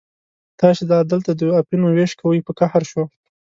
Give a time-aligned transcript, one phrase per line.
[0.59, 3.03] تاسې لا دلته د اپینو وېش کوئ، په قهر شو.